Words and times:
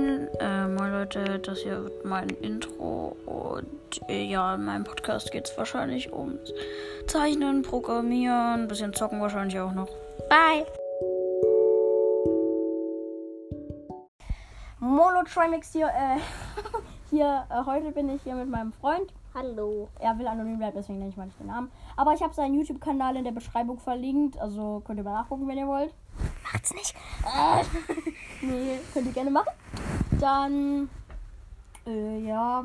Moin, 0.00 0.28
äh, 0.40 0.66
moin 0.66 0.92
Leute, 0.92 1.38
das 1.40 1.58
hier 1.58 1.82
wird 1.82 2.04
mein 2.06 2.30
Intro 2.30 3.16
und 3.26 4.00
äh, 4.08 4.24
ja, 4.24 4.54
in 4.54 4.64
meinem 4.64 4.84
Podcast 4.84 5.30
geht 5.30 5.46
es 5.46 5.58
wahrscheinlich 5.58 6.10
ums 6.10 6.54
Zeichnen, 7.06 7.60
Programmieren, 7.60 8.62
ein 8.62 8.68
bisschen 8.68 8.94
zocken 8.94 9.20
wahrscheinlich 9.20 9.60
auch 9.60 9.72
noch. 9.72 9.88
Bye! 10.30 10.64
Mono 14.78 15.22
Trimix 15.24 15.72
hier, 15.72 15.88
äh, 15.88 16.18
hier, 17.10 17.44
äh, 17.50 17.66
heute 17.66 17.92
bin 17.92 18.08
ich 18.08 18.22
hier 18.22 18.36
mit 18.36 18.48
meinem 18.48 18.72
Freund. 18.72 19.12
Hallo. 19.34 19.88
Er 19.98 20.18
will 20.18 20.26
anonym 20.26 20.58
bleiben, 20.58 20.76
deswegen 20.76 20.98
nenne 20.98 21.10
ich 21.10 21.16
mal 21.18 21.26
nicht 21.26 21.38
den 21.38 21.48
Namen. 21.48 21.70
Aber 21.98 22.14
ich 22.14 22.22
habe 22.22 22.32
seinen 22.32 22.54
YouTube-Kanal 22.54 23.16
in 23.16 23.24
der 23.24 23.32
Beschreibung 23.32 23.78
verlinkt, 23.78 24.38
also 24.38 24.80
könnt 24.82 24.98
ihr 24.98 25.04
mal 25.04 25.12
nachgucken, 25.12 25.46
wenn 25.46 25.58
ihr 25.58 25.68
wollt. 25.68 25.92
Macht's 26.42 26.74
nicht. 26.74 26.94
Äh, 27.24 27.64
nee, 28.46 28.78
könnt 28.92 29.06
ihr 29.06 29.12
gerne 29.12 29.30
machen. 29.30 29.52
Dann, 30.20 30.88
äh, 31.86 32.18
ja. 32.20 32.64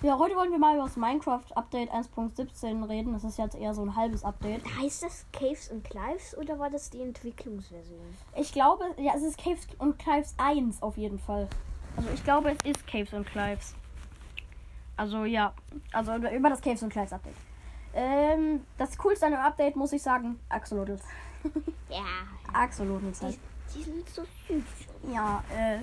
Ja, 0.00 0.16
heute 0.16 0.36
wollen 0.36 0.52
wir 0.52 0.58
mal 0.58 0.76
über 0.76 0.84
das 0.84 0.96
Minecraft 0.96 1.56
Update 1.56 1.90
1.17 1.90 2.88
reden. 2.88 3.12
Das 3.14 3.24
ist 3.24 3.36
jetzt 3.36 3.56
eher 3.56 3.74
so 3.74 3.82
ein 3.82 3.96
halbes 3.96 4.22
Update. 4.22 4.62
Heißt 4.80 5.02
das 5.02 5.26
Caves 5.32 5.72
and 5.72 5.82
Clives 5.82 6.38
oder 6.38 6.56
war 6.60 6.70
das 6.70 6.90
die 6.90 7.02
Entwicklungsversion? 7.02 8.14
Ich 8.36 8.52
glaube, 8.52 8.84
ja, 8.96 9.14
es 9.16 9.22
ist 9.22 9.38
Caves 9.38 9.66
und 9.78 9.98
Clives 9.98 10.36
1 10.38 10.82
auf 10.82 10.96
jeden 10.96 11.18
Fall. 11.18 11.48
Also 11.96 12.10
ich 12.14 12.22
glaube, 12.22 12.52
es 12.52 12.64
ist 12.64 12.86
Caves 12.86 13.12
und 13.12 13.26
Clives. 13.26 13.74
Also 14.96 15.24
ja, 15.24 15.52
also 15.92 16.14
über, 16.14 16.48
das 16.48 16.60
Caves 16.60 16.82
und 16.84 16.90
Clives 16.90 17.12
Update. 17.12 17.34
Ähm, 17.92 18.64
das 18.76 18.96
coolste 18.98 19.26
an 19.26 19.32
dem 19.32 19.40
Update 19.40 19.74
muss 19.74 19.92
ich 19.92 20.02
sagen, 20.02 20.38
Axolotls. 20.48 21.02
Ja. 21.90 22.04
Axolotls 22.52 23.22
halt. 23.22 23.38
Die 23.74 23.82
sind 23.82 24.08
so 24.08 24.22
süß. 24.46 24.62
Ja, 25.12 25.42
äh. 25.56 25.78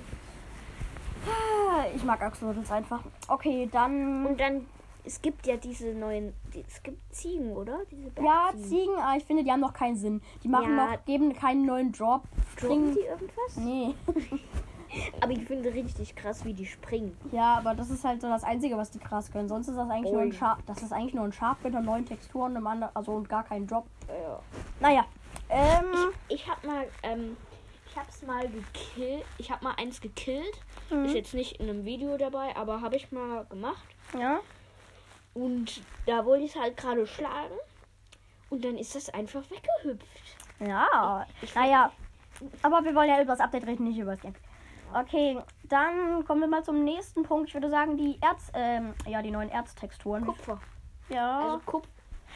Ich 1.96 2.04
mag 2.04 2.22
Axolotls 2.22 2.70
einfach. 2.72 3.02
Okay, 3.28 3.68
dann. 3.72 4.26
Und 4.28 4.40
dann, 4.40 4.68
es 5.04 5.22
gibt 5.22 5.48
ja 5.48 5.58
diese 5.58 5.94
neuen, 5.94 6.34
die, 6.54 6.64
es 6.68 6.84
gibt 6.84 7.00
Ziegen, 7.14 7.54
oder? 7.54 7.80
Ja. 8.22 8.52
Ziegen, 8.56 8.96
aber 8.98 9.18
ich 9.18 9.24
finde, 9.24 9.44
die 9.44 9.52
haben 9.52 9.62
noch 9.62 9.74
keinen 9.74 9.96
Sinn. 9.96 10.22
Die 10.44 10.48
machen 10.48 10.78
Ja. 10.78 10.92
noch, 10.92 11.06
geben 11.06 11.34
keinen 11.34 11.66
neuen 11.66 11.92
Drop. 11.92 12.22
Springen- 12.56 12.94
die 12.94 13.00
irgendwas? 13.02 13.58
Nee. 13.58 13.96
Aber 15.20 15.32
ich 15.34 15.44
finde 15.46 15.74
richtig 15.74 16.16
krass, 16.16 16.46
wie 16.46 16.54
die 16.54 16.66
springen. 16.66 17.18
Ja, 17.34 17.58
aber 17.58 17.76
das 17.76 17.90
ist 17.90 18.06
halt 18.06 18.22
so 18.22 18.30
das 18.30 18.46
Einzige, 18.46 18.78
was 18.78 18.92
die 18.92 19.00
krass 19.00 19.30
können. 19.30 19.50
Sonst 19.50 19.68
ist 19.68 19.76
das 19.76 19.90
eigentlich 19.90 20.14
nur 20.14 20.22
ein. 20.22 20.32
Schaf. 20.32 20.60
Das 20.68 20.82
ist 20.82 20.94
eigentlich 20.94 21.14
nur 21.14 21.26
ein 21.26 21.34
Schaf 21.34 21.58
mit 21.66 21.76
einer 21.76 21.84
neuen 21.84 22.06
Textur 22.06 22.46
und 22.46 22.56
einem 22.56 22.66
anderen, 22.66 22.96
also 22.96 23.12
und 23.12 23.28
gar 23.28 23.44
keinen 23.44 23.68
Drop. 23.68 23.86
Ja. 24.08 24.40
Naja. 24.80 25.06
Ähm. 25.50 26.12
Ich 26.28 26.48
hab 26.50 26.64
mal, 26.64 26.88
ähm, 27.04 27.38
ich 27.88 27.96
hab's 27.98 28.22
mal 28.24 28.48
gekillt. 28.50 29.26
Ich 29.38 29.52
hab 29.52 29.62
mal 29.62 29.74
eins 29.78 30.02
gekillt. 30.02 30.60
Mhm. 30.90 31.06
Ist 31.06 31.14
jetzt 31.16 31.34
nicht 31.34 31.60
in 31.60 31.70
einem 31.70 31.86
Video 31.86 32.18
dabei, 32.18 32.56
aber 32.56 32.82
habe 32.82 32.96
ich 32.96 33.12
mal 33.12 33.46
gemacht. 33.46 33.86
Ja. 34.18 34.40
Und 35.34 35.82
da 36.06 36.26
wollte 36.26 36.46
ich 36.46 36.56
es 36.56 36.62
halt 36.62 36.78
gerade 36.78 37.06
schlagen. 37.06 37.56
Und 38.50 38.64
dann 38.64 38.78
ist 38.78 38.96
das 38.96 39.10
einfach 39.10 39.44
weggehüpft. 39.50 40.08
Ja. 40.60 41.26
Ich- 41.42 41.54
naja. 41.56 41.92
Aber 42.62 42.84
wir 42.84 42.94
wollen 42.96 43.10
ja 43.10 43.22
über 43.22 43.32
das 43.32 43.40
Update 43.40 43.66
reden, 43.66 43.86
nicht 43.86 43.98
über 43.98 44.12
das 44.12 44.22
Game. 44.22 44.36
Okay, 44.94 45.38
dann 45.64 46.24
kommen 46.26 46.42
wir 46.42 46.48
mal 46.48 46.64
zum 46.64 46.84
nächsten 46.84 47.24
Punkt. 47.24 47.48
Ich 47.50 47.54
würde 47.54 47.70
sagen, 47.70 47.98
die 47.98 48.18
Erz, 48.22 48.52
ähm, 48.54 48.94
ja, 49.08 49.22
die 49.22 49.32
neuen 49.32 49.50
Erztexturen. 49.50 50.26
Kupfer. 50.26 50.60
Ja. 51.10 51.40
Also 51.54 51.60
Kupfer. 51.66 51.90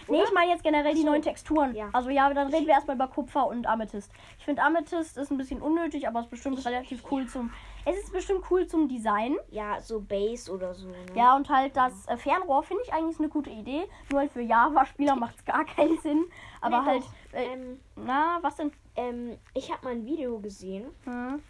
Nee, 0.08 0.22
ich 0.24 0.32
meine 0.34 0.52
jetzt 0.52 0.64
generell 0.64 0.94
die 0.94 1.02
so. 1.02 1.08
neuen 1.08 1.22
Texturen. 1.22 1.76
Ja. 1.76 1.90
Also 1.94 2.10
ja, 2.10 2.34
dann 2.34 2.48
reden 2.48 2.66
wir 2.66 2.74
erstmal 2.74 2.96
über 2.96 3.08
Kupfer 3.08 3.48
und 3.48 3.68
Amethyst. 3.68 4.12
Ich 4.38 4.46
finde 4.46 4.62
Amethyst 4.62 5.18
ist 5.18 5.32
ein 5.32 5.38
bisschen 5.38 5.62
unnötig, 5.62 6.08
aber 6.08 6.20
es 6.20 6.26
ist 6.26 6.32
bestimmt 6.32 6.66
relativ 6.66 7.04
cool 7.12 7.28
zum. 7.28 7.52
Es 7.86 7.96
ist 7.98 8.12
bestimmt 8.12 8.44
cool 8.52 8.68
zum 8.68 8.88
Design. 8.88 9.36
Ja, 9.50 9.80
so 9.82 10.00
Base 10.02 10.52
oder 10.52 10.74
so. 10.74 10.88
Ne? 10.88 10.96
Ja, 11.16 11.36
und 11.36 11.50
halt 11.50 11.76
das 11.76 12.08
äh, 12.08 12.18
Fernrohr 12.18 12.64
finde 12.64 12.84
ich 12.86 12.94
eigentlich 12.94 13.20
eine 13.20 13.30
gute 13.30 13.50
Idee. 13.50 13.84
Nur 14.12 14.22
halt 14.22 14.32
für 14.32 14.42
Java-Spieler 14.42 15.16
macht 15.18 15.36
es 15.38 15.46
gar 15.46 15.66
keinen 15.66 15.98
Sinn. 16.00 16.26
Aber 16.62 16.82
Nee, 16.82 16.88
halt, 16.88 17.04
äh, 17.34 17.44
Ähm, 17.54 17.80
na, 17.96 18.40
was 18.42 18.56
denn? 18.58 18.72
ähm, 18.96 19.38
ich 19.54 19.72
habe 19.72 19.86
mal 19.86 19.92
ein 19.92 20.06
Video 20.06 20.40
gesehen. 20.40 20.88
Hm. 21.06 21.42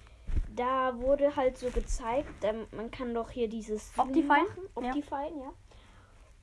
Da 0.56 0.96
wurde 1.00 1.36
halt 1.36 1.58
so 1.58 1.70
gezeigt, 1.72 2.44
ähm, 2.44 2.68
man 2.72 2.92
kann 2.92 3.14
doch 3.14 3.32
hier 3.32 3.48
dieses 3.48 3.92
Optifine? 3.98 4.28
machen. 4.28 4.48
Ja. 4.82 4.90
Optifine, 4.90 5.42
ja. 5.44 5.54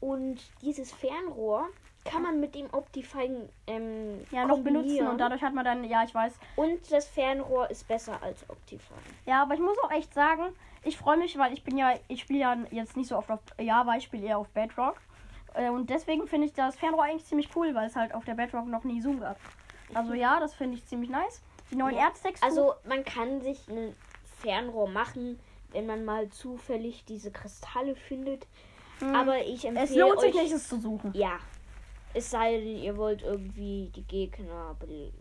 Und 0.00 0.40
dieses 0.62 0.92
Fernrohr 0.92 1.68
kann 2.06 2.22
man 2.22 2.40
mit 2.40 2.54
dem 2.54 2.72
Optifine 2.72 3.48
ähm, 3.66 4.24
Ja, 4.30 4.46
noch 4.46 4.60
benutzen 4.60 5.06
und 5.06 5.18
dadurch 5.18 5.42
hat 5.42 5.54
man 5.54 5.64
dann, 5.64 5.84
ja, 5.84 6.04
ich 6.04 6.14
weiß. 6.14 6.34
Und 6.56 6.90
das 6.90 7.06
Fernrohr 7.08 7.70
ist 7.70 7.86
besser 7.88 8.22
als 8.22 8.48
Optifine. 8.48 8.98
Ja, 9.26 9.42
aber 9.42 9.54
ich 9.54 9.60
muss 9.60 9.76
auch 9.84 9.90
echt 9.90 10.14
sagen, 10.14 10.54
ich 10.84 10.96
freue 10.96 11.16
mich, 11.16 11.36
weil 11.38 11.52
ich 11.52 11.64
bin 11.64 11.76
ja, 11.76 11.94
ich 12.08 12.20
spiele 12.22 12.40
ja 12.40 12.56
jetzt 12.70 12.96
nicht 12.96 13.08
so 13.08 13.16
oft 13.16 13.30
auf 13.30 13.40
Java, 13.58 13.96
ich 13.96 14.04
spiele 14.04 14.26
eher 14.26 14.38
auf 14.38 14.48
Bedrock. 14.48 14.96
Äh, 15.54 15.70
Und 15.70 15.90
deswegen 15.90 16.26
finde 16.26 16.46
ich 16.46 16.52
das 16.52 16.76
Fernrohr 16.76 17.04
eigentlich 17.04 17.24
ziemlich 17.24 17.48
cool, 17.56 17.74
weil 17.74 17.86
es 17.88 17.96
halt 17.96 18.14
auf 18.14 18.24
der 18.24 18.34
Bedrock 18.34 18.66
noch 18.66 18.84
nie 18.84 19.00
Zoom 19.00 19.20
gab. 19.20 19.38
Also 19.94 20.14
ja, 20.14 20.40
das 20.40 20.54
finde 20.54 20.76
ich 20.76 20.86
ziemlich 20.86 21.10
nice. 21.10 21.42
Die 21.70 21.76
neuen 21.76 21.96
Ja, 21.96 22.06
Erztexturen. 22.06 22.50
Also 22.50 22.74
man 22.84 23.04
kann 23.04 23.40
sich 23.40 23.66
ein 23.68 23.94
Fernrohr 24.40 24.88
machen, 24.88 25.38
wenn 25.72 25.86
man 25.86 26.04
mal 26.04 26.28
zufällig 26.28 27.04
diese 27.04 27.30
Kristalle 27.30 27.96
findet. 27.96 28.46
Aber 29.14 29.38
ich 29.38 29.64
empfehle 29.66 29.84
es 29.84 29.94
lohnt 29.94 30.20
sich 30.20 30.34
euch, 30.34 30.42
nicht, 30.42 30.52
es 30.52 30.68
zu 30.68 30.80
suchen. 30.80 31.12
Ja. 31.14 31.38
Es 32.16 32.30
sei 32.30 32.56
denn, 32.58 32.78
ihr 32.78 32.96
wollt 32.96 33.20
irgendwie 33.22 33.90
die 33.94 34.02
Gegner 34.04 34.74
bel 34.80 35.12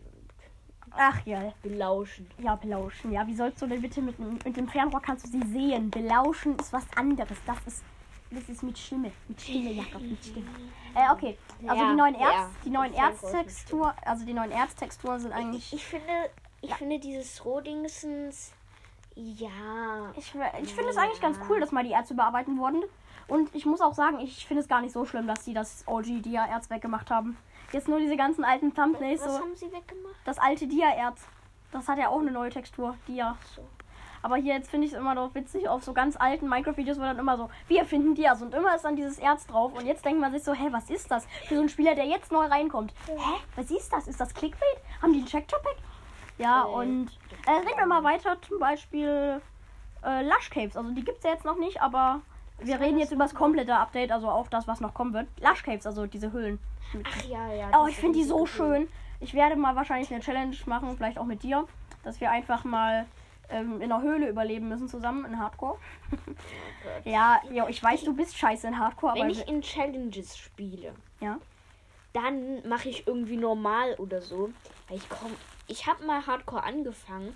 Ach 0.98 1.20
ja, 1.26 1.52
belauschen. 1.62 2.26
ja, 2.38 2.56
belauschen. 2.56 3.12
Ja, 3.12 3.26
wie 3.26 3.34
sollst 3.34 3.60
du 3.60 3.66
denn 3.66 3.82
bitte 3.82 4.00
mit, 4.00 4.16
dem- 4.18 4.38
mit 4.44 4.56
dem 4.56 4.66
Fernrohr 4.66 5.02
kannst 5.02 5.26
du 5.26 5.30
sie 5.30 5.46
sehen? 5.48 5.90
Belauschen 5.90 6.56
ist 6.58 6.72
was 6.72 6.86
anderes. 6.96 7.36
Das 7.44 7.58
ist, 7.66 7.84
das 8.30 8.48
ist 8.48 8.62
mit 8.62 8.78
Stimme. 8.78 9.12
Mit 9.28 9.38
Stimme, 9.38 9.72
Jakob, 9.72 10.00
mit 10.00 10.24
Stimme. 10.24 10.46
Äh, 10.94 11.12
okay. 11.12 11.36
Also 11.68 11.82
Ja, 11.82 11.90
die 11.90 11.96
neuen 11.96 12.14
Erz, 12.14 12.32
ja. 12.32 12.50
die 12.64 12.70
neuen 12.70 12.94
Erztextur, 12.94 13.94
also 14.06 14.24
die 14.24 14.32
neuen 14.32 14.52
Erztexturen 14.52 15.20
sind 15.20 15.32
eigentlich. 15.32 15.70
Ich 15.74 15.84
finde, 15.84 16.30
ich 16.62 16.72
finde 16.74 16.98
dieses 16.98 17.44
Rohdingsens, 17.44 18.52
ja. 19.16 20.12
Ich, 20.16 20.32
ich 20.62 20.72
finde 20.74 20.90
es 20.90 20.96
eigentlich 20.96 21.20
ganz 21.20 21.38
cool, 21.50 21.60
dass 21.60 21.72
mal 21.72 21.84
die 21.84 21.92
Erze 21.92 22.14
überarbeiten 22.14 22.58
wurden. 22.58 22.82
Und 23.28 23.54
ich 23.54 23.66
muss 23.66 23.80
auch 23.80 23.94
sagen, 23.94 24.20
ich 24.20 24.46
finde 24.46 24.62
es 24.62 24.68
gar 24.68 24.80
nicht 24.80 24.92
so 24.92 25.04
schlimm, 25.04 25.26
dass 25.26 25.44
sie 25.44 25.52
das 25.54 25.84
OG-Dia-Erz 25.86 26.70
weggemacht 26.70 27.10
haben. 27.10 27.36
Jetzt 27.72 27.88
nur 27.88 27.98
diese 27.98 28.16
ganzen 28.16 28.44
alten 28.44 28.72
Thumbnails, 28.74 29.20
Was 29.24 29.34
so 29.36 29.40
haben 29.40 29.54
sie 29.56 29.66
weggemacht? 29.72 30.14
das 30.24 30.38
alte 30.38 30.66
Dia-Erz. 30.68 31.26
Das 31.72 31.88
hat 31.88 31.98
ja 31.98 32.08
auch 32.08 32.20
eine 32.20 32.30
neue 32.30 32.50
Textur, 32.50 32.94
Dia. 33.08 33.36
So. 33.54 33.62
Aber 34.22 34.36
hier 34.36 34.54
jetzt 34.54 34.70
finde 34.70 34.86
ich 34.86 34.92
es 34.92 34.98
immer 34.98 35.14
noch 35.14 35.34
witzig, 35.34 35.68
auf 35.68 35.84
so 35.84 35.92
ganz 35.92 36.16
alten 36.16 36.48
Minecraft-Videos, 36.48 36.98
wo 36.98 37.02
dann 37.02 37.18
immer 37.18 37.36
so, 37.36 37.50
wir 37.68 37.84
finden 37.84 38.14
Dias 38.14 38.40
und 38.42 38.54
immer 38.54 38.74
ist 38.74 38.84
dann 38.84 38.96
dieses 38.96 39.18
Erz 39.18 39.46
drauf. 39.46 39.72
Und 39.76 39.86
jetzt 39.86 40.04
denkt 40.04 40.20
man 40.20 40.32
sich 40.32 40.42
so, 40.44 40.52
hä, 40.54 40.68
was 40.70 40.88
ist 40.90 41.10
das? 41.10 41.26
Für 41.46 41.54
so 41.54 41.60
einen 41.60 41.68
Spieler, 41.68 41.94
der 41.94 42.06
jetzt 42.06 42.32
neu 42.32 42.46
reinkommt. 42.46 42.92
Hä, 43.06 43.18
was 43.56 43.70
ist 43.70 43.92
das? 43.92 44.06
Ist 44.08 44.20
das 44.20 44.32
Clickbait? 44.34 44.78
Haben 45.02 45.12
die 45.12 45.20
ein 45.20 45.26
Check-Topic? 45.26 45.74
Ja, 46.38 46.64
Äh, 46.64 46.68
und 46.68 47.08
äh, 47.46 47.50
reden 47.50 47.78
wir 47.78 47.86
mal 47.86 48.04
weiter, 48.04 48.36
zum 48.42 48.58
Beispiel 48.58 49.40
äh, 50.04 50.22
Lush 50.22 50.50
Caves. 50.50 50.76
Also 50.76 50.90
die 50.92 51.04
gibt 51.04 51.18
es 51.18 51.24
ja 51.24 51.30
jetzt 51.30 51.44
noch 51.44 51.56
nicht, 51.58 51.80
aber 51.82 52.20
wir 52.58 52.80
reden 52.80 52.98
jetzt 52.98 53.12
über 53.12 53.24
das 53.24 53.34
komplette 53.34 53.74
Update, 53.74 54.12
also 54.12 54.28
auch 54.28 54.48
das, 54.48 54.66
was 54.66 54.80
noch 54.80 54.94
kommen 54.94 55.12
wird. 55.12 55.26
Lush 55.40 55.62
Caves, 55.62 55.86
also 55.86 56.06
diese 56.06 56.32
Höhlen. 56.32 56.58
Ach 57.04 57.24
ja, 57.24 57.52
ja. 57.52 57.70
Oh, 57.78 57.86
ich 57.86 57.96
finde 57.96 58.18
die 58.18 58.24
so 58.24 58.46
schön. 58.46 58.88
Ich 59.20 59.34
werde 59.34 59.56
mal 59.56 59.76
wahrscheinlich 59.76 60.10
eine 60.12 60.20
Challenge 60.20 60.56
machen, 60.66 60.96
vielleicht 60.96 61.18
auch 61.18 61.24
mit 61.24 61.42
dir, 61.42 61.66
dass 62.04 62.20
wir 62.20 62.30
einfach 62.30 62.64
mal 62.64 63.06
ähm, 63.48 63.80
in 63.80 63.90
einer 63.92 64.02
Höhle 64.02 64.28
überleben 64.28 64.68
müssen 64.68 64.88
zusammen 64.88 65.24
in 65.24 65.38
Hardcore. 65.38 65.78
ja, 67.04 67.40
jo, 67.50 67.66
ich 67.68 67.82
weiß, 67.82 68.04
du 68.04 68.14
bist 68.14 68.36
scheiße 68.36 68.66
in 68.66 68.78
Hardcore, 68.78 69.12
aber 69.12 69.22
Wenn 69.22 69.30
ich 69.30 69.46
in 69.48 69.62
Challenges 69.62 70.36
spiele, 70.36 70.94
ja. 71.20 71.38
dann 72.12 72.66
mache 72.68 72.88
ich 72.88 73.06
irgendwie 73.06 73.36
normal 73.36 73.94
oder 73.94 74.20
so. 74.20 74.50
Weil 74.88 74.98
ich 74.98 75.08
komm, 75.08 75.32
ich 75.66 75.86
habe 75.86 76.04
mal 76.04 76.26
Hardcore 76.26 76.62
angefangen 76.62 77.34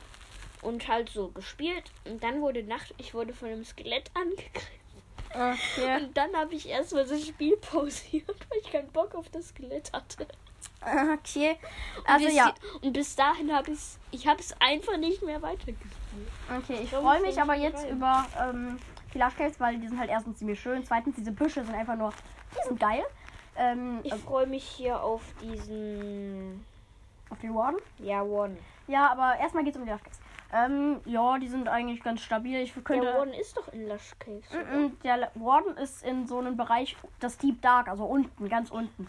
und 0.63 0.89
halt 0.89 1.09
so 1.09 1.29
gespielt 1.29 1.91
und 2.05 2.23
dann 2.23 2.41
wurde 2.41 2.63
Nacht, 2.63 2.95
ich 2.99 3.15
wurde 3.15 3.33
von 3.33 3.49
einem 3.49 3.65
Skelett 3.65 4.11
angegriffen. 4.15 4.80
Okay. 5.33 5.97
Und 6.05 6.17
dann 6.17 6.35
habe 6.35 6.55
ich 6.55 6.69
erstmal 6.69 7.07
das 7.07 7.27
Spiel 7.27 7.57
pausiert, 7.57 8.29
weil 8.29 8.59
ich 8.61 8.71
keinen 8.71 8.91
Bock 8.91 9.15
auf 9.15 9.29
das 9.31 9.49
Skelett 9.49 9.93
hatte. 9.93 10.27
Okay. 10.83 11.57
Und 11.99 12.09
Also 12.09 12.27
bis, 12.27 12.35
ja. 12.35 12.55
Und 12.83 12.93
bis 12.93 13.17
dahin 13.17 13.55
habe 13.55 13.71
ich 13.71 13.79
ich 14.11 14.27
habe 14.27 14.41
es 14.41 14.55
einfach 14.61 14.97
nicht 14.97 15.23
mehr 15.23 15.41
weitergespielt. 15.43 15.93
Okay, 16.59 16.81
ich 16.83 16.91
freue 16.91 17.21
mich 17.23 17.41
aber 17.41 17.55
jetzt 17.55 17.85
dabei? 17.85 17.91
über 17.91 18.27
ähm, 18.41 18.79
die 19.15 19.19
Caves, 19.19 19.61
weil 19.61 19.79
die 19.79 19.89
sind 19.89 19.99
halt 19.99 20.11
erstens 20.11 20.39
ziemlich 20.39 20.61
schön. 20.61 20.85
Zweitens, 20.85 21.17
diese 21.17 21.33
Büsche 21.33 21.65
sind 21.65 21.75
einfach 21.75 21.97
nur, 21.97 22.13
die 22.53 22.69
sind 22.69 22.81
geil. 22.81 23.05
Ähm, 23.57 24.01
Ich 24.03 24.13
also 24.13 24.25
freue 24.25 24.47
mich 24.47 24.65
hier 24.65 25.03
auf 25.03 25.23
diesen 25.43 26.65
auf 27.29 27.39
die 27.39 27.55
Warden. 27.55 27.79
ja 27.99 28.23
One. 28.23 28.57
Ja, 28.89 29.13
aber 29.13 29.39
erstmal 29.39 29.63
geht 29.63 29.75
es 29.75 29.81
um 29.81 29.87
die 29.87 29.93
Caves. 29.93 30.19
Ähm, 30.53 31.01
ja, 31.05 31.39
die 31.39 31.49
sind 31.49 31.69
eigentlich 31.69 32.03
ganz 32.03 32.21
stabil. 32.23 32.61
Ich 32.61 32.73
könnte. 32.85 33.07
Der 33.07 33.21
One 33.21 33.37
ist 33.39 33.57
doch 33.57 33.69
in 33.73 33.89
Lush 33.89 34.13
Caves. 34.19 34.51
oder? 34.51 34.65
Mm, 34.79 34.99
Der 35.05 35.31
Warden 35.37 35.77
ist 35.77 36.03
in 36.05 36.27
so 36.27 36.39
einem 36.39 36.57
Bereich, 36.57 36.97
das 37.21 37.39
Deep 37.39 37.63
Dark, 37.63 37.89
also 37.89 38.05
unten, 38.05 38.49
ganz 38.49 38.71
unten. 38.71 39.07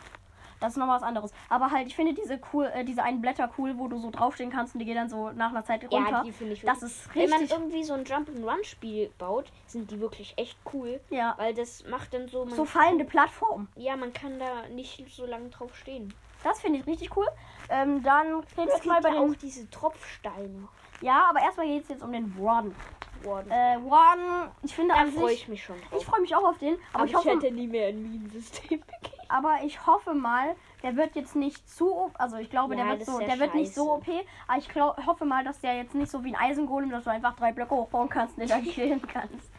Das 0.59 0.73
ist 0.73 0.77
nochmal 0.77 0.97
was 0.97 1.03
anderes. 1.03 1.31
Aber 1.49 1.71
halt, 1.71 1.87
ich 1.87 1.95
finde 1.95 2.13
diese 2.13 2.39
cool, 2.53 2.65
äh, 2.71 2.83
diese 2.85 3.01
einen 3.01 3.19
Blätter 3.19 3.49
cool, 3.57 3.79
wo 3.79 3.87
du 3.87 3.97
so 3.97 4.11
draufstehen 4.11 4.51
kannst 4.51 4.75
und 4.75 4.79
die 4.79 4.85
gehen 4.85 4.93
dann 4.95 5.09
so 5.09 5.31
nach 5.31 5.49
einer 5.49 5.65
Zeit 5.65 5.81
runter. 5.91 6.11
Ja, 6.11 6.23
die 6.23 6.31
finde 6.31 6.53
ich 6.53 6.61
das 6.61 6.81
wirklich- 6.81 6.91
ist 6.91 7.15
Wenn 7.15 7.29
man 7.31 7.39
richtig. 7.39 7.57
irgendwie 7.57 7.83
so 7.83 7.93
ein 7.95 8.05
Jump-and-Run-Spiel 8.05 9.09
baut, 9.17 9.51
sind 9.65 9.89
die 9.89 9.99
wirklich 9.99 10.35
echt 10.37 10.59
cool. 10.71 10.99
Ja. 11.09 11.33
Weil 11.37 11.55
das 11.55 11.83
macht 11.87 12.13
dann 12.13 12.27
so. 12.27 12.45
Man 12.45 12.53
So 12.53 12.65
fallende 12.65 13.05
Plattformen. 13.05 13.69
Ja, 13.75 13.95
man 13.97 14.13
kann 14.13 14.37
da 14.37 14.67
nicht 14.69 15.03
so 15.11 15.25
lange 15.25 15.49
drauf 15.49 15.75
stehen. 15.75 16.13
Das 16.43 16.61
finde 16.61 16.77
ich 16.79 16.85
richtig 16.85 17.17
cool. 17.17 17.25
Ähm, 17.69 18.03
dann 18.03 18.43
jetzt 18.57 18.85
mal 18.85 19.01
bei 19.01 19.09
den. 19.09 19.17
auch 19.31 19.35
diese 19.41 19.67
Tropfsteine. 19.71 20.67
Ja, 21.01 21.25
aber 21.29 21.41
erstmal 21.41 21.67
geht 21.67 21.83
es 21.83 21.89
jetzt 21.89 22.03
um 22.03 22.11
den 22.11 22.37
Warden. 22.39 22.75
Worden. 23.23 23.51
Äh, 23.51 23.77
Warden, 23.87 24.49
ich 24.63 24.73
finde 24.73 24.95
da 24.95 25.01
an 25.01 25.11
freue 25.11 25.29
sich. 25.29 25.41
ich 25.43 25.47
mich 25.47 25.63
schon 25.63 25.75
drauf. 25.79 25.99
Ich 25.99 26.05
freue 26.07 26.21
mich 26.21 26.35
auch 26.35 26.43
auf 26.43 26.57
den, 26.57 26.73
aber, 26.91 27.03
aber 27.03 27.05
ich, 27.05 27.15
hoffe, 27.15 27.51
nie 27.51 27.67
mehr 27.67 27.89
ein 27.89 28.01
Minensystem 28.01 28.81
aber 29.31 29.59
ich 29.63 29.85
hoffe 29.85 30.13
mal, 30.13 30.55
der 30.83 30.95
wird 30.95 31.15
jetzt 31.15 31.35
nicht 31.35 31.69
zu 31.69 31.93
OP, 31.95 32.19
also 32.19 32.37
ich 32.37 32.49
glaube, 32.49 32.75
Ja, 32.75 32.83
der 32.85 32.93
wird 32.97 33.05
so, 33.05 33.19
der 33.19 33.27
ja 33.29 33.39
wird 33.39 33.53
nicht 33.55 33.73
so 33.73 33.93
OP, 33.93 34.05
scheiße. 34.05 34.25
aber 34.47 34.57
ich 34.57 34.69
glaub, 34.69 35.05
hoffe 35.05 35.25
mal, 35.25 35.43
dass 35.43 35.59
der 35.61 35.75
jetzt 35.75 35.95
nicht 35.95 36.11
so 36.11 36.23
wie 36.23 36.35
ein 36.35 36.49
Eisengolem, 36.49 36.89
dass 36.89 37.03
du 37.03 37.11
einfach 37.11 37.35
drei 37.35 37.51
Blöcke 37.51 37.75
hochbauen 37.75 38.09
kannst 38.09 38.37
und 38.37 38.49
dann 38.49 38.63
killen 38.63 39.01
kannst. 39.07 39.51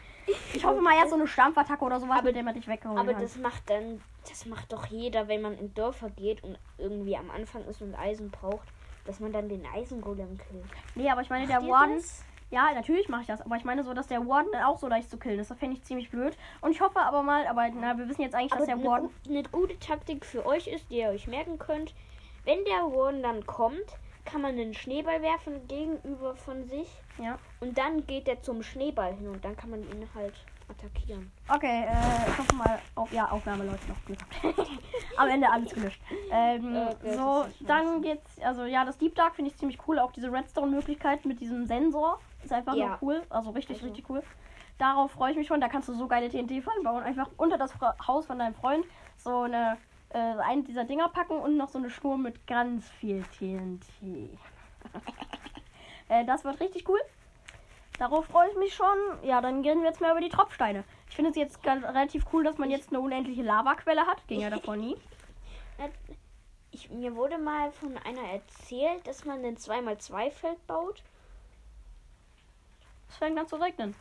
Ich 0.53 0.63
hoffe 0.63 0.81
mal, 0.81 0.93
er 0.95 1.01
hat 1.01 1.09
so 1.09 1.15
eine 1.15 1.27
Stampfattacke 1.27 1.83
oder 1.83 1.99
sowas, 1.99 2.17
Aber- 2.19 2.27
mit 2.27 2.35
dem 2.35 2.47
er 2.47 2.53
dich 2.53 2.67
wegholen 2.67 2.97
Aber 2.97 3.13
das 3.13 3.37
macht 3.37 3.69
dann, 3.69 4.01
das 4.29 4.45
macht 4.45 4.71
doch 4.71 4.85
jeder, 4.87 5.27
wenn 5.27 5.41
man 5.41 5.57
in 5.57 5.73
Dörfer 5.73 6.09
geht 6.09 6.43
und 6.43 6.57
irgendwie 6.77 7.17
am 7.17 7.29
Anfang 7.31 7.63
ist 7.65 7.81
und 7.81 7.95
Eisen 7.95 8.29
braucht, 8.31 8.67
dass 9.05 9.19
man 9.19 9.31
dann 9.33 9.49
den 9.49 9.65
Eisengolem 9.65 10.37
killt. 10.37 10.65
nee, 10.95 11.09
aber 11.09 11.21
ich 11.21 11.29
meine, 11.29 11.47
der 11.47 11.57
Macht 11.57 11.67
ihr 11.67 11.71
Warden, 11.73 11.95
das? 11.95 12.23
ja, 12.51 12.71
natürlich 12.73 13.09
mache 13.09 13.21
ich 13.21 13.27
das, 13.27 13.41
aber 13.41 13.55
ich 13.57 13.65
meine 13.65 13.83
so, 13.83 13.93
dass 13.93 14.07
der 14.07 14.25
Warden 14.27 14.49
dann 14.51 14.63
auch 14.63 14.77
so 14.77 14.87
leicht 14.87 15.09
zu 15.09 15.17
killen 15.17 15.39
ist. 15.39 15.51
Das 15.51 15.57
fände 15.59 15.75
ich 15.75 15.83
ziemlich 15.83 16.09
blöd. 16.09 16.37
Und 16.61 16.71
ich 16.71 16.81
hoffe 16.81 16.99
aber 16.99 17.21
mal, 17.23 17.45
aber 17.47 17.67
na, 17.69 17.97
wir 17.97 18.07
wissen 18.07 18.21
jetzt 18.21 18.35
eigentlich, 18.35 18.51
Aber 18.53 18.59
dass 18.59 18.67
der 18.67 18.75
eine, 18.75 18.85
Warden, 18.85 19.09
gu- 19.25 19.29
eine 19.29 19.43
gute 19.43 19.77
Taktik 19.79 20.25
für 20.25 20.45
euch 20.45 20.67
ist, 20.67 20.89
die 20.89 20.99
ihr 20.99 21.09
euch 21.09 21.27
merken 21.27 21.57
könnt, 21.59 21.93
wenn 22.45 22.63
der 22.65 22.83
Warden 22.95 23.21
dann 23.23 23.45
kommt, 23.45 23.97
kann 24.25 24.41
man 24.41 24.51
einen 24.51 24.73
Schneeball 24.73 25.21
werfen 25.21 25.67
gegenüber 25.67 26.33
von 26.35 26.63
sich 26.65 26.87
ja. 27.17 27.37
und 27.59 27.77
dann 27.77 28.07
geht 28.07 28.27
er 28.29 28.41
zum 28.41 28.63
Schneeball 28.63 29.13
hin 29.15 29.27
und 29.27 29.43
dann 29.43 29.57
kann 29.57 29.69
man 29.69 29.81
ihn 29.81 30.07
halt 30.15 30.33
attackieren. 30.69 31.31
Okay, 31.47 31.85
äh, 31.85 32.29
ich 32.29 32.37
hoffe 32.37 32.55
mal, 32.55 32.79
auf, 32.95 33.11
ja, 33.11 33.29
Aufnahme 33.29 33.63
läuft 33.65 33.87
noch. 33.89 33.95
Glück 34.05 34.19
gehabt. 34.41 34.69
Am 35.17 35.29
Ende 35.29 35.49
alles 35.49 35.73
gelöscht. 35.73 36.01
Ähm, 36.31 36.75
Okay, 36.91 37.15
so, 37.15 37.45
dann 37.65 38.01
geht's, 38.01 38.39
also 38.41 38.63
ja, 38.65 38.85
das 38.85 38.97
Deep 38.97 39.15
Dark 39.15 39.35
finde 39.35 39.51
ich 39.51 39.57
ziemlich 39.57 39.77
cool. 39.87 39.99
Auch 39.99 40.11
diese 40.11 40.31
Redstone-Möglichkeit 40.31 41.25
mit 41.25 41.39
diesem 41.39 41.65
Sensor 41.65 42.19
ist 42.43 42.51
einfach 42.53 42.75
Ja. 42.75 42.87
nur 42.87 42.97
cool. 43.01 43.21
Also 43.29 43.51
richtig, 43.51 43.77
Also- 43.77 43.87
richtig 43.87 44.09
cool. 44.09 44.23
Darauf 44.79 45.11
freue 45.11 45.31
ich 45.31 45.37
mich 45.37 45.47
schon. 45.47 45.61
Da 45.61 45.69
kannst 45.69 45.87
du 45.87 45.93
so 45.93 46.07
geile 46.07 46.29
TNT-Fallen 46.29 46.83
bauen. 46.83 47.03
Einfach 47.03 47.29
unter 47.37 47.57
das 47.57 47.71
Fra 47.71 47.95
Haus 48.07 48.25
von 48.25 48.39
deinem 48.39 48.55
Freund 48.55 48.83
so 49.17 49.41
eine, 49.43 49.77
äh, 50.09 50.17
einen 50.17 50.63
dieser 50.63 50.83
Dinger 50.83 51.09
packen 51.09 51.37
und 51.37 51.57
noch 51.57 51.69
so 51.69 51.77
eine 51.77 51.89
Schnur 51.91 52.17
mit 52.17 52.47
ganz 52.47 52.89
viel 52.89 53.23
TNT. 53.37 54.29
äh, 56.09 56.25
das 56.25 56.43
wird 56.43 56.59
richtig 56.59 56.89
cool. 56.89 56.99
Darauf 57.99 58.25
freue 58.25 58.49
ich 58.49 58.57
mich 58.57 58.73
schon. 58.73 58.97
Ja, 59.21 59.41
dann 59.41 59.61
reden 59.61 59.81
wir 59.81 59.89
jetzt 59.89 60.01
mal 60.01 60.11
über 60.11 60.21
die 60.21 60.29
Tropfsteine. 60.29 60.83
Ich 61.09 61.15
finde 61.15 61.31
es 61.31 61.37
jetzt 61.37 61.61
ganz, 61.61 61.83
relativ 61.85 62.25
cool, 62.33 62.43
dass 62.43 62.57
man 62.57 62.71
jetzt 62.71 62.89
eine 62.89 62.99
unendliche 62.99 63.43
Lavaquelle 63.43 64.05
hat. 64.05 64.27
Ging 64.27 64.41
ja 64.41 64.49
davor 64.49 64.75
nie. 64.75 64.97
Ich, 66.71 66.89
mir 66.89 67.15
wurde 67.15 67.37
mal 67.37 67.71
von 67.71 67.97
einer 67.99 68.23
erzählt, 68.29 69.05
dass 69.05 69.25
man 69.25 69.45
ein 69.45 69.57
2x2-Feld 69.57 70.65
baut. 70.65 71.03
Es 73.09 73.17
fängt 73.17 73.37
an 73.37 73.47
zu 73.47 73.57
regnen. 73.57 73.95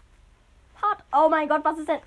Hart. 0.80 1.04
Oh 1.12 1.28
mein 1.28 1.48
Gott, 1.48 1.62
was 1.64 1.78
ist 1.78 1.88
denn? 1.88 2.00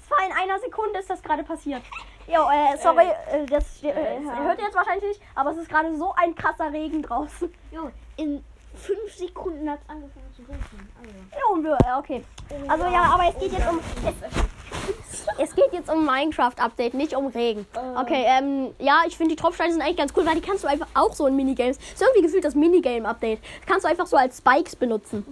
Es 0.00 0.10
war 0.10 0.24
in 0.24 0.32
einer 0.32 0.60
Sekunde 0.60 1.00
ist 1.00 1.10
das 1.10 1.20
gerade 1.20 1.42
passiert. 1.42 1.82
Jo, 2.28 2.48
äh, 2.50 2.76
sorry, 2.78 3.08
äh, 3.30 3.46
das 3.46 3.82
äh, 3.82 3.88
äh, 3.88 4.20
hört 4.24 4.58
ihr 4.58 4.64
jetzt 4.64 4.76
wahrscheinlich 4.76 5.04
nicht, 5.04 5.22
aber 5.34 5.50
es 5.50 5.58
ist 5.58 5.68
gerade 5.68 5.96
so 5.96 6.12
ein 6.14 6.34
krasser 6.34 6.72
Regen 6.72 7.02
draußen. 7.02 7.52
Jo, 7.72 7.90
in 8.16 8.44
5 8.76 9.14
Sekunden 9.14 9.68
hat 9.70 9.78
es 9.82 9.88
angefangen 9.90 10.26
zu 10.34 10.42
regnen. 10.42 10.88
Also. 11.00 11.14
Ja, 11.32 11.52
und 11.52 11.64
wir- 11.64 11.78
äh, 11.86 11.98
okay. 11.98 12.24
Also 12.68 12.84
ja, 12.86 13.02
aber 13.02 13.28
es 13.28 13.38
geht 13.38 13.52
jetzt 13.52 13.68
um 13.68 13.78
es, 13.78 15.48
es 15.50 15.54
geht 15.54 15.72
jetzt 15.72 15.90
um 15.90 16.04
Minecraft 16.06 16.52
Update, 16.58 16.94
nicht 16.94 17.14
um 17.16 17.26
Regen. 17.28 17.66
Okay, 17.96 18.24
ähm, 18.26 18.74
ja, 18.78 19.00
ich 19.06 19.16
finde 19.16 19.34
die 19.34 19.40
Tropfsteine 19.40 19.72
sind 19.72 19.82
eigentlich 19.82 19.96
ganz 19.96 20.12
cool, 20.16 20.24
weil 20.26 20.34
die 20.36 20.40
kannst 20.40 20.62
du 20.64 20.68
einfach 20.68 20.86
auch 20.94 21.12
so 21.12 21.26
in 21.26 21.34
Minigames. 21.36 21.78
Ist 21.78 22.00
irgendwie 22.02 22.22
gefühlt 22.22 22.44
das 22.44 22.54
Minigame 22.54 23.08
Update. 23.08 23.40
Kannst 23.66 23.84
du 23.84 23.88
einfach 23.88 24.06
so 24.06 24.16
als 24.16 24.38
Spikes 24.38 24.76
benutzen. 24.76 25.26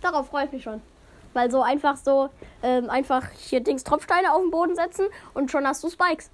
Darauf 0.00 0.28
freue 0.28 0.46
ich 0.46 0.52
mich 0.52 0.62
schon. 0.62 0.80
Weil 1.34 1.50
so 1.50 1.62
einfach 1.62 1.96
so, 1.96 2.28
ähm, 2.62 2.90
einfach 2.90 3.28
hier 3.38 3.60
Dings 3.60 3.84
Tropfsteine 3.84 4.32
auf 4.32 4.40
den 4.42 4.50
Boden 4.50 4.74
setzen 4.74 5.06
und 5.34 5.50
schon 5.50 5.66
hast 5.66 5.82
du 5.84 5.88
Spikes. 5.90 6.30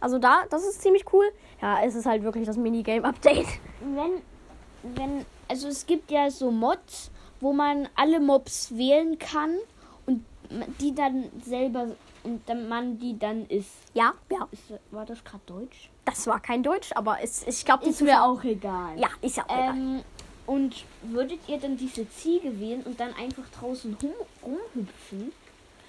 Also 0.00 0.18
da, 0.18 0.42
das 0.50 0.64
ist 0.64 0.82
ziemlich 0.82 1.04
cool. 1.12 1.24
Ja, 1.62 1.78
es 1.82 1.94
ist 1.94 2.06
halt 2.06 2.22
wirklich 2.24 2.46
das 2.46 2.56
Minigame 2.56 3.04
Update. 3.06 3.46
wenn, 3.80 4.22
wenn, 4.94 5.24
also 5.48 5.68
es 5.68 5.86
gibt 5.86 6.10
ja 6.10 6.30
so 6.30 6.50
Mods, 6.50 7.10
wo 7.40 7.52
man 7.52 7.88
alle 7.96 8.20
Mobs 8.20 8.76
wählen 8.76 9.18
kann 9.18 9.56
und 10.06 10.24
die 10.80 10.94
dann 10.94 11.30
selber 11.44 11.88
und 12.22 12.48
dann 12.48 12.68
man 12.68 12.98
die 12.98 13.18
dann 13.18 13.46
ist. 13.46 13.70
Ja, 13.92 14.14
ja. 14.30 14.48
ist 14.50 14.62
war 14.90 15.04
das 15.04 15.22
gerade 15.24 15.42
Deutsch? 15.46 15.90
Das 16.04 16.26
war 16.26 16.40
kein 16.40 16.62
Deutsch, 16.62 16.90
aber 16.94 17.18
es, 17.22 17.46
ich 17.46 17.64
glaube, 17.64 17.84
die 17.84 17.90
Ist 17.90 18.02
mir 18.02 18.22
auch 18.22 18.42
egal. 18.44 18.98
Ja, 18.98 19.08
ist 19.20 19.36
ja 19.36 19.44
auch 19.44 19.54
egal. 19.54 19.76
Ähm, 19.76 20.02
und 20.46 20.84
würdet 21.02 21.40
ihr 21.48 21.58
dann 21.58 21.76
diese 21.76 22.08
Ziege 22.10 22.60
wählen 22.60 22.82
und 22.82 23.00
dann 23.00 23.14
einfach 23.14 23.44
draußen 23.58 23.96
rum, 24.02 24.12
rumhüpfen? 24.42 25.32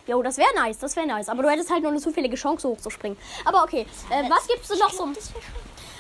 Jo, 0.08 0.22
das 0.22 0.38
wäre 0.38 0.54
nice, 0.56 0.78
das 0.78 0.96
wäre 0.96 1.08
nice. 1.08 1.30
Aber 1.30 1.44
du 1.44 1.50
hättest 1.50 1.72
halt 1.72 1.82
nur 1.82 1.92
eine 1.92 2.00
zufällige 2.00 2.36
Chance 2.36 2.68
hochzuspringen. 2.68 3.18
Aber 3.44 3.64
okay, 3.64 3.86
äh, 4.10 4.30
was 4.30 4.48
gibt's 4.48 4.68
denn 4.68 4.78
noch 4.78 4.92
so? 4.92 5.10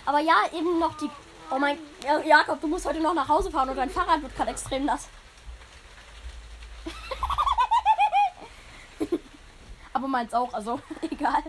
Aber 0.05 0.19
ja, 0.19 0.35
eben 0.55 0.79
noch 0.79 0.95
die. 0.97 1.09
Oh 1.51 1.59
mein. 1.59 1.77
Ja, 2.03 2.19
Jakob, 2.21 2.59
du 2.61 2.67
musst 2.67 2.85
heute 2.85 2.99
noch 2.99 3.13
nach 3.13 3.27
Hause 3.27 3.51
fahren 3.51 3.69
und 3.69 3.75
dein 3.75 3.89
Fahrrad 3.89 4.21
wird 4.21 4.35
gerade 4.35 4.51
extrem 4.51 4.85
nass. 4.85 5.07
Aber 9.93 10.07
meins 10.07 10.33
auch, 10.33 10.53
also 10.53 10.79
egal. 11.09 11.43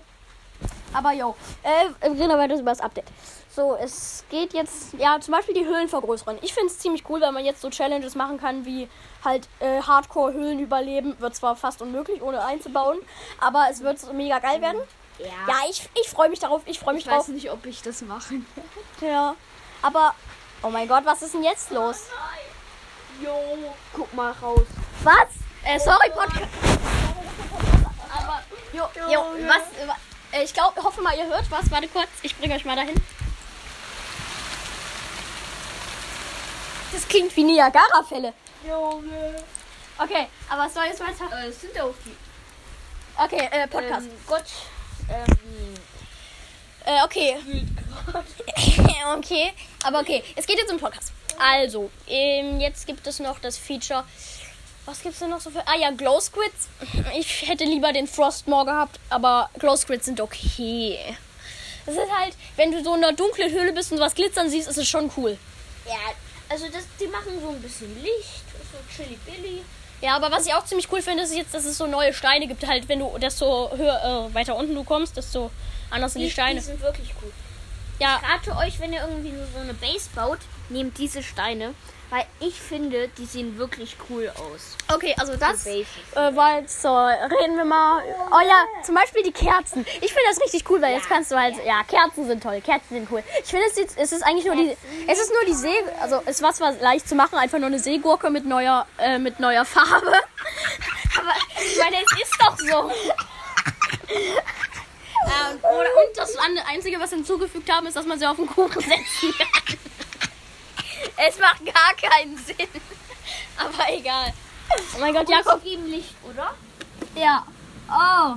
Aber 0.92 1.12
jo, 1.12 1.36
äh, 1.62 1.88
wir 2.02 2.10
reden 2.24 2.38
weiter 2.38 2.54
über 2.54 2.70
das 2.70 2.80
Update. 2.80 3.06
So, 3.50 3.76
es 3.76 4.24
geht 4.30 4.54
jetzt, 4.54 4.94
ja, 4.94 5.18
zum 5.20 5.32
Beispiel 5.32 5.54
die 5.54 5.64
Höhlen 5.64 5.88
vergrößern. 5.88 6.38
Ich 6.42 6.54
finde 6.54 6.68
es 6.68 6.78
ziemlich 6.78 7.08
cool, 7.08 7.20
weil 7.20 7.32
man 7.32 7.44
jetzt 7.44 7.60
so 7.60 7.70
Challenges 7.70 8.14
machen 8.14 8.38
kann, 8.38 8.64
wie 8.64 8.88
halt 9.24 9.48
äh, 9.60 9.82
Hardcore-Höhlen 9.82 10.60
überleben. 10.60 11.18
Wird 11.20 11.34
zwar 11.34 11.56
fast 11.56 11.82
unmöglich, 11.82 12.22
ohne 12.22 12.44
einzubauen, 12.44 12.98
aber 13.40 13.66
es 13.70 13.80
wird 13.80 14.12
mega 14.12 14.38
geil 14.38 14.60
werden. 14.60 14.78
Ja. 15.18 15.26
Ja, 15.48 15.54
ich, 15.70 15.88
ich 16.00 16.08
freue 16.08 16.28
mich 16.28 16.38
darauf, 16.38 16.62
ich 16.66 16.78
freue 16.78 16.94
mich 16.94 17.04
ich 17.04 17.10
drauf. 17.10 17.20
weiß 17.20 17.28
nicht, 17.28 17.50
ob 17.50 17.64
ich 17.64 17.82
das 17.82 18.02
mache. 18.02 18.34
Ja, 19.00 19.34
aber, 19.86 20.14
oh 20.62 20.70
mein 20.70 20.88
Gott, 20.88 21.04
was 21.04 21.22
ist 21.22 21.34
denn 21.34 21.44
jetzt 21.44 21.70
los? 21.70 21.96
Jo, 23.22 23.32
guck 23.94 24.12
mal 24.14 24.32
raus. 24.32 24.66
Was? 25.02 25.28
Äh, 25.64 25.78
sorry, 25.78 26.10
Podcast. 26.10 26.48
Aber, 28.18 28.42
jo, 28.72 28.84
jo, 29.10 29.20
was, 29.48 29.62
äh, 29.82 29.88
wa- 29.88 29.96
äh, 30.32 30.42
ich 30.44 30.52
glaube, 30.52 30.82
hoffe 30.82 31.00
mal, 31.02 31.16
ihr 31.16 31.26
hört 31.26 31.50
was. 31.50 31.70
Warte 31.70 31.88
kurz, 31.88 32.08
ich 32.22 32.36
bringe 32.36 32.54
euch 32.54 32.64
mal 32.64 32.76
dahin. 32.76 33.00
Das 36.92 37.06
klingt 37.08 37.34
wie 37.36 37.44
Niagara-Fälle. 37.44 38.32
Junge. 38.66 39.44
Okay, 39.98 40.28
aber 40.48 40.64
was 40.64 40.74
soll 40.74 40.84
jetzt 40.84 41.00
weiter? 41.00 41.24
Äh, 41.36 41.48
es 41.48 41.60
sind 41.60 41.78
auch 41.80 41.94
die. 42.04 42.16
Okay, 43.18 43.48
äh, 43.50 43.66
Podcast. 43.66 44.06
Ähm, 44.06 44.18
Gott. 44.26 44.44
Ähm, 45.08 45.74
Äh, 46.86 47.02
okay. 47.04 47.36
okay, 49.16 49.52
aber 49.84 50.00
okay. 50.00 50.22
Es 50.36 50.46
geht 50.46 50.56
jetzt 50.56 50.72
um 50.72 50.78
Podcast. 50.78 51.12
Also, 51.38 51.90
ähm, 52.06 52.60
jetzt 52.60 52.86
gibt 52.86 53.06
es 53.06 53.18
noch 53.18 53.40
das 53.40 53.58
Feature. 53.58 54.04
Was 54.84 55.02
gibt's 55.02 55.18
denn 55.18 55.30
noch 55.30 55.40
so 55.40 55.50
für. 55.50 55.66
Ah 55.66 55.76
ja, 55.78 55.90
Glow 55.90 56.20
Squids. 56.20 56.68
Ich 57.18 57.48
hätte 57.48 57.64
lieber 57.64 57.92
den 57.92 58.06
Frostmore 58.06 58.66
gehabt, 58.66 59.00
aber 59.10 59.50
Glow 59.58 59.76
Squids 59.76 60.04
sind 60.04 60.20
okay. 60.20 60.98
Das 61.84 61.96
ist 61.96 62.12
halt, 62.16 62.34
wenn 62.54 62.70
du 62.70 62.82
so 62.82 62.94
in 62.94 63.02
einer 63.04 63.16
dunklen 63.16 63.50
Höhle 63.50 63.72
bist 63.72 63.90
und 63.90 63.98
was 63.98 64.14
glitzern 64.14 64.48
siehst, 64.48 64.68
ist 64.68 64.78
es 64.78 64.88
schon 64.88 65.10
cool. 65.16 65.36
ja, 65.86 65.94
also 66.48 66.66
das, 66.68 66.84
die 67.00 67.08
machen 67.08 67.40
so 67.40 67.48
ein 67.48 67.60
bisschen 67.60 67.92
Licht, 68.00 68.44
so 68.72 68.78
chili 68.94 69.18
billy. 69.26 69.62
Ja, 70.00 70.14
aber 70.14 70.30
was 70.30 70.46
ich 70.46 70.54
auch 70.54 70.64
ziemlich 70.64 70.90
cool 70.92 71.02
finde, 71.02 71.24
ist 71.24 71.34
jetzt, 71.34 71.54
dass 71.54 71.64
es 71.64 71.78
so 71.78 71.86
neue 71.86 72.12
Steine 72.12 72.46
gibt. 72.46 72.66
Halt, 72.66 72.88
wenn 72.88 73.00
du 73.00 73.18
desto 73.18 73.70
höher, 73.76 74.28
äh, 74.30 74.34
weiter 74.34 74.54
unten 74.54 74.74
du 74.74 74.84
kommst, 74.84 75.16
desto 75.16 75.50
anders 75.90 76.12
sind 76.12 76.22
die 76.22 76.30
Steine. 76.30 76.60
Die 76.60 76.66
sind 76.66 76.80
wirklich 76.80 77.14
gut. 77.20 77.32
Ja, 77.98 78.20
Ich 78.22 78.28
rate 78.28 78.66
euch, 78.66 78.78
wenn 78.80 78.92
ihr 78.92 79.00
irgendwie 79.00 79.32
so 79.54 79.58
eine 79.60 79.72
Base 79.74 80.08
baut, 80.14 80.38
nehmt 80.68 80.98
diese 80.98 81.22
Steine, 81.22 81.72
weil 82.10 82.24
ich 82.40 82.60
finde, 82.60 83.08
die 83.16 83.24
sehen 83.24 83.56
wirklich 83.58 83.96
cool 84.10 84.30
aus. 84.36 84.76
okay, 84.94 85.14
also 85.18 85.34
das. 85.34 85.66
Äh, 85.66 85.84
weil 86.14 86.68
so, 86.68 86.94
reden 86.94 87.56
wir 87.56 87.64
mal. 87.64 88.02
Oh 88.30 88.46
ja, 88.46 88.64
zum 88.84 88.94
Beispiel 88.94 89.22
die 89.22 89.32
Kerzen. 89.32 89.80
Ich 90.02 90.12
finde 90.12 90.28
das 90.28 90.40
richtig 90.42 90.68
cool, 90.70 90.80
weil 90.82 90.94
jetzt 90.94 91.08
kannst 91.08 91.32
du 91.32 91.36
halt. 91.36 91.54
Ja, 91.64 91.82
Kerzen 91.84 92.26
sind 92.26 92.42
toll. 92.42 92.60
Kerzen 92.60 92.94
sind 92.94 93.10
cool. 93.10 93.22
Ich 93.42 93.50
finde 93.50 93.64
es 93.66 93.76
jetzt, 93.76 93.96
es 93.98 94.12
ist 94.12 94.22
eigentlich 94.22 94.44
nur 94.44 94.56
die. 94.56 94.76
Es 95.08 95.18
ist 95.18 95.32
nur 95.32 95.44
die 95.46 95.54
See. 95.54 95.82
Also 96.00 96.22
es 96.26 96.42
war 96.42 96.52
zwar 96.52 96.72
leicht 96.72 97.08
zu 97.08 97.14
machen, 97.14 97.38
einfach 97.38 97.58
nur 97.58 97.68
eine 97.68 97.78
Seegurke 97.78 98.28
mit 98.30 98.44
neuer, 98.44 98.86
äh, 98.98 99.18
mit 99.18 99.40
neuer 99.40 99.64
Farbe. 99.64 100.12
Aber 101.18 101.32
ich 101.64 101.78
meine, 101.78 101.96
es 101.96 102.12
ist 102.22 102.36
doch 102.38 102.58
so. 102.58 102.90
Ja, 105.26 105.50
und, 105.50 105.58
oder, 105.58 105.70
und 105.80 106.15
das 106.34 106.66
Einzige, 106.66 107.00
was 107.00 107.10
wir 107.10 107.18
hinzugefügt 107.18 107.70
haben, 107.70 107.86
ist, 107.86 107.96
dass 107.96 108.06
man 108.06 108.18
sie 108.18 108.26
auf 108.26 108.36
den 108.36 108.46
Kuchen 108.46 108.80
setzen 108.80 109.34
kann. 109.38 109.78
es 111.28 111.38
macht 111.38 111.64
gar 111.64 112.10
keinen 112.10 112.36
Sinn. 112.36 112.68
Aber 113.56 113.92
egal. 113.92 114.32
Oh 114.94 115.00
mein 115.00 115.14
Gott, 115.14 115.28
Jakob. 115.28 115.62
geben 115.62 115.86
Licht, 115.86 116.14
oder? 116.28 116.54
Ja. 117.14 117.46
Oh. 117.88 118.36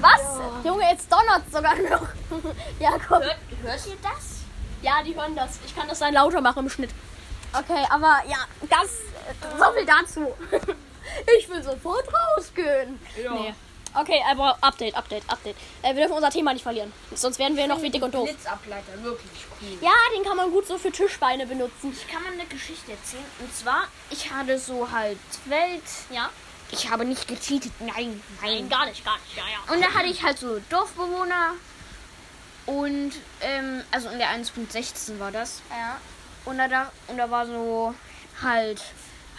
Was? 0.00 0.20
Junge, 0.64 0.84
jetzt 0.90 1.10
donnert 1.10 1.50
sogar 1.50 1.74
noch. 1.76 2.08
Jakob. 2.78 3.22
Hört, 3.22 3.38
hört 3.62 3.86
ihr 3.86 3.96
das? 4.02 4.36
Ja, 4.82 5.02
die 5.02 5.14
hören 5.16 5.34
das. 5.34 5.58
Ich 5.64 5.74
kann 5.74 5.88
das 5.88 5.98
dann 5.98 6.14
lauter 6.14 6.40
machen 6.40 6.64
im 6.64 6.70
Schnitt. 6.70 6.90
Okay, 7.52 7.84
aber 7.88 8.22
ja, 8.28 8.38
das. 8.68 8.90
So 9.58 9.72
viel 9.72 9.86
dazu. 9.86 10.34
Ich 11.38 11.48
will 11.48 11.62
sofort 11.62 12.04
rausgehen. 12.12 12.98
Ja. 13.22 13.32
Nee. 13.32 13.54
Okay, 13.98 14.22
aber 14.30 14.58
Update, 14.60 14.94
Update, 14.94 15.22
Update. 15.28 15.56
Äh, 15.82 15.94
wir 15.94 16.02
dürfen 16.02 16.12
unser 16.12 16.28
Thema 16.28 16.52
nicht 16.52 16.62
verlieren. 16.62 16.92
Sonst 17.14 17.38
werden 17.38 17.56
wir 17.56 17.66
noch 17.66 17.80
wie 17.80 17.88
dick 17.88 18.02
und 18.02 18.14
doof. 18.14 18.28
Blitzableiter, 18.28 19.02
wirklich 19.02 19.46
cool. 19.62 19.78
Ja, 19.80 19.94
den 20.14 20.22
kann 20.22 20.36
man 20.36 20.50
gut 20.50 20.66
so 20.66 20.76
für 20.76 20.92
Tischbeine 20.92 21.46
benutzen. 21.46 21.92
Ich 21.92 22.06
kann 22.06 22.22
mal 22.22 22.32
eine 22.32 22.44
Geschichte 22.44 22.92
erzählen. 22.92 23.24
Und 23.38 23.54
zwar, 23.56 23.84
ich 24.10 24.30
hatte 24.30 24.58
so 24.58 24.90
halt 24.90 25.18
Welt. 25.46 25.82
Ja? 26.10 26.28
Ich 26.70 26.90
habe 26.90 27.06
nicht 27.06 27.26
gecheatet. 27.26 27.72
Nein, 27.80 28.22
nein. 28.42 28.68
Gar 28.68 28.86
nicht, 28.86 29.02
gar 29.02 29.16
nicht. 29.16 29.36
Ja, 29.36 29.44
ja. 29.44 29.72
Und 29.72 29.82
da 29.82 29.94
hatte 29.94 30.08
ich 30.08 30.22
halt 30.22 30.38
so 30.38 30.60
Dorfbewohner. 30.68 31.54
Und, 32.66 33.12
ähm, 33.40 33.82
also 33.92 34.10
in 34.10 34.18
der 34.18 34.28
1.16 34.28 35.18
war 35.18 35.30
das. 35.30 35.62
Ja. 35.70 35.98
Und 36.44 36.58
da, 36.58 36.68
da, 36.68 36.92
und 37.06 37.16
da 37.16 37.30
war 37.30 37.46
so 37.46 37.94
halt, 38.42 38.82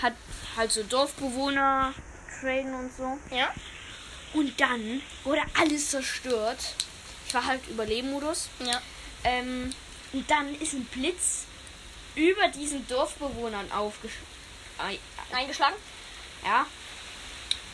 hat 0.02 0.14
halt 0.56 0.72
so 0.72 0.82
Dorfbewohner 0.82 1.94
traden 2.40 2.74
und 2.74 2.92
so. 2.92 3.18
Ja? 3.30 3.50
Und 4.34 4.60
dann 4.60 5.02
wurde 5.24 5.42
alles 5.60 5.90
zerstört. 5.92 6.60
Ich 7.28 7.34
war 7.34 7.46
halt 7.46 7.66
Überleben-Modus. 7.68 8.50
Ja. 8.66 8.82
Ähm, 9.24 9.74
und 10.14 10.30
dann 10.30 10.54
ist 10.60 10.74
ein 10.74 10.86
Blitz 10.86 11.46
über 12.16 12.48
diesen 12.50 12.88
Dorfbewohnern 12.88 13.72
aufgeschlagen. 13.72 15.00
Eingeschlagen? 15.34 15.76
Ja. 16.44 16.66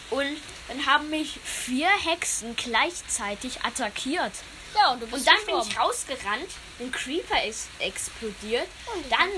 Und 0.10 0.38
dann 0.68 0.86
haben 0.86 1.10
mich 1.10 1.40
vier 1.44 1.90
Hexen 1.90 2.56
gleichzeitig 2.56 3.64
attackiert. 3.64 4.34
Ja, 4.76 4.92
und 4.94 5.02
du 5.02 5.08
bist 5.08 5.20
Und 5.20 5.28
dann 5.28 5.46
bin 5.46 5.56
gestorben. 5.56 5.70
ich 5.70 5.80
rausgerannt, 5.80 6.50
ein 6.80 6.92
Creeper 6.92 7.44
ist 7.46 7.68
explodiert. 7.80 8.68
Dann 9.10 9.30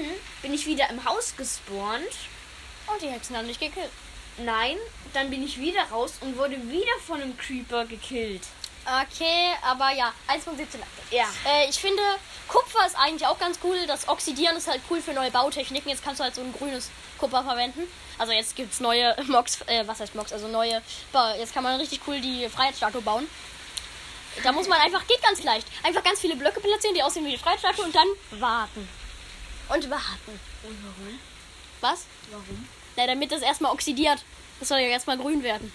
bin 0.42 0.54
ich 0.54 0.66
wieder 0.66 0.90
im 0.90 1.04
Haus 1.04 1.34
gespawnt. 1.36 2.04
Und 2.88 3.02
die 3.02 3.10
Hexen 3.10 3.36
haben 3.36 3.48
dich 3.48 3.60
gekillt. 3.60 3.90
Nein, 4.38 4.78
dann 5.14 5.30
bin 5.30 5.44
ich 5.44 5.60
wieder 5.60 5.84
raus 5.84 6.16
und 6.22 6.38
wurde 6.38 6.58
wieder 6.70 6.98
von 7.06 7.22
einem 7.22 7.38
Creeper 7.38 7.86
gekillt. 7.86 8.42
Okay, 8.86 9.52
aber 9.64 9.92
ja, 9.94 10.14
1.17. 10.28 10.78
Ja. 11.10 11.26
Äh, 11.48 11.70
ich 11.70 11.80
finde, 11.80 12.04
Kupfer 12.48 12.86
ist 12.86 12.96
eigentlich 12.96 13.26
auch 13.26 13.40
ganz 13.40 13.58
cool. 13.64 13.88
Das 13.88 14.08
Oxidieren 14.08 14.56
ist 14.58 14.68
halt 14.68 14.82
cool 14.90 15.02
für 15.02 15.14
neue 15.14 15.32
Bautechniken. 15.32 15.90
Jetzt 15.90 16.04
kannst 16.04 16.20
du 16.20 16.24
halt 16.24 16.36
so 16.36 16.42
ein 16.42 16.54
grünes 16.54 16.92
Kupfer 17.18 17.44
verwenden. 17.44 17.82
Also 18.20 18.34
jetzt 18.34 18.56
gibt's 18.56 18.80
neue 18.80 19.16
Mox, 19.28 19.62
äh, 19.66 19.88
was 19.88 20.00
heißt 20.02 20.14
Mox? 20.14 20.32
Also 20.32 20.48
neue, 20.48 20.82
jetzt 21.40 21.54
kann 21.54 21.64
man 21.64 21.80
richtig 21.80 22.02
cool 22.06 22.22
die 22.22 22.48
Freiheitsstatue 22.48 23.02
bauen. 23.02 23.28
Da 24.44 24.52
muss 24.52 24.68
man 24.68 24.80
einfach, 24.82 25.08
geht 25.08 25.22
ganz 25.24 25.42
leicht, 25.44 25.66
einfach 25.82 26.04
ganz 26.04 26.20
viele 26.20 26.36
Blöcke 26.36 26.60
platzieren, 26.60 26.94
die 26.94 27.02
aussehen 27.02 27.26
wie 27.26 27.32
die 27.32 27.38
Freiheitsstatue 27.38 27.86
und 27.86 27.96
dann 27.96 28.08
warten. 28.32 28.88
Und 29.70 29.90
warten. 29.90 30.40
Und 30.64 30.78
warum? 30.84 31.20
Was? 31.82 32.06
Warum? 32.30 32.68
Na, 32.96 33.08
damit 33.08 33.32
das 33.32 33.42
erstmal 33.42 33.72
oxidiert. 33.72 34.24
Das 34.60 34.70
soll 34.70 34.80
ja 34.80 34.88
erstmal 34.88 35.18
grün 35.18 35.44
werden. 35.44 35.72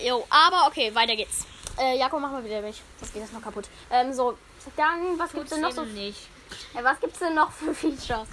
Jo, 0.00 0.26
aber 0.30 0.66
okay, 0.68 0.94
weiter 0.94 1.16
geht's. 1.16 1.44
Äh, 1.78 1.98
Jakob, 1.98 2.20
mach 2.20 2.30
mal 2.30 2.44
wieder 2.44 2.60
mich. 2.60 2.80
Das 3.00 3.12
geht 3.12 3.22
jetzt 3.22 3.32
noch 3.32 3.42
kaputt. 3.42 3.68
Ähm, 3.90 4.12
so, 4.12 4.36
dann, 4.76 5.18
was 5.18 5.32
gibt's 5.32 5.50
denn 5.50 5.60
noch 5.60 5.70
so? 5.70 5.84
nicht. 5.84 6.28
Ja, 6.74 6.84
was 6.84 7.00
gibt's 7.00 7.18
denn 7.18 7.34
noch 7.34 7.52
für 7.52 7.74
Features? 7.74 8.28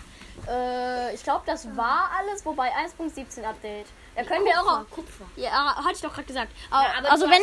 Äh, 0.48 1.14
ich 1.16 1.24
glaube, 1.24 1.44
das 1.46 1.68
war 1.76 2.12
alles, 2.18 2.46
wobei 2.46 2.70
1.17 2.70 3.44
Update. 3.44 3.88
Da 4.16 4.24
können 4.24 4.46
wir 4.46 4.60
auch. 4.60 4.90
Kupfer. 4.90 5.26
Ja, 5.36 5.76
hatte 5.76 5.94
ich 5.94 6.02
doch 6.02 6.14
gerade 6.14 6.28
gesagt. 6.28 6.52
Aber 6.70 7.12
also 7.12 7.30
wenn. 7.30 7.42